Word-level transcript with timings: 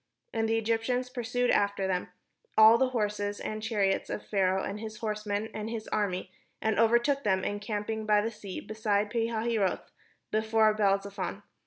But 0.33 0.47
the 0.47 0.57
Egyptians 0.57 1.11
pursued 1.11 1.51
after 1.51 1.85
them, 1.85 2.09
all 2.57 2.79
the 2.79 2.89
horses 2.89 3.39
and 3.39 3.61
chariots 3.61 4.09
of 4.09 4.25
Pharaoh, 4.25 4.63
and 4.63 4.79
his 4.79 4.97
horsemen, 4.97 5.49
and 5.53 5.69
his 5.69 5.87
army, 5.89 6.31
and 6.59 6.79
overtook 6.79 7.23
them 7.23 7.43
encamping 7.43 8.07
by 8.07 8.21
the 8.21 8.31
sea, 8.31 8.61
beside 8.61 9.11
Pi 9.11 9.27
hahiroth, 9.27 9.91
before 10.31 10.73
Baal 10.73 10.97
zephon. 10.99 11.43